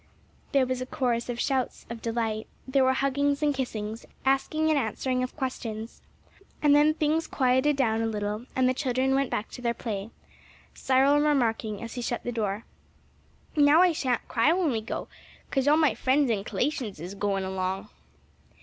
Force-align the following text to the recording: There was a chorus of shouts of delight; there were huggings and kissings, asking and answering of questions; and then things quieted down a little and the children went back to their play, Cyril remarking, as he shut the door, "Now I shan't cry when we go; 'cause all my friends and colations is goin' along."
There 0.51 0.65
was 0.65 0.81
a 0.81 0.87
chorus 0.87 1.29
of 1.29 1.39
shouts 1.39 1.85
of 1.87 2.01
delight; 2.01 2.47
there 2.67 2.83
were 2.83 2.95
huggings 2.95 3.43
and 3.43 3.53
kissings, 3.53 4.03
asking 4.25 4.71
and 4.71 4.75
answering 4.79 5.21
of 5.21 5.35
questions; 5.37 6.01
and 6.59 6.73
then 6.75 6.95
things 6.95 7.27
quieted 7.27 7.75
down 7.75 8.01
a 8.01 8.07
little 8.07 8.47
and 8.55 8.67
the 8.67 8.73
children 8.73 9.13
went 9.13 9.29
back 9.29 9.51
to 9.51 9.61
their 9.61 9.75
play, 9.75 10.09
Cyril 10.73 11.19
remarking, 11.19 11.83
as 11.83 11.93
he 11.93 12.01
shut 12.01 12.23
the 12.23 12.31
door, 12.31 12.65
"Now 13.55 13.83
I 13.83 13.91
shan't 13.91 14.27
cry 14.27 14.51
when 14.51 14.71
we 14.71 14.81
go; 14.81 15.07
'cause 15.51 15.67
all 15.67 15.77
my 15.77 15.93
friends 15.93 16.31
and 16.31 16.43
colations 16.47 16.99
is 16.99 17.13
goin' 17.13 17.43
along." 17.43 17.89